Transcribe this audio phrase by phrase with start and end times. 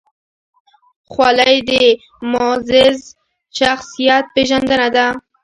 [1.11, 1.71] خولۍ د
[2.31, 2.97] معزز
[3.57, 5.07] شخصیت پېژندنه ده.